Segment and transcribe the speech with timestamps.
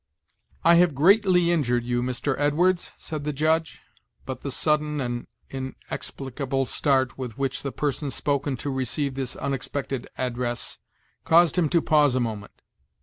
[0.63, 2.33] "I have greatly injured you, Mr.
[2.39, 3.81] Edwards," said the Judge;
[4.25, 10.07] but the sudden and inexplicable start with which the person spoken to received this unexpected
[10.17, 10.79] address,
[11.23, 12.63] caused him to pause a moment.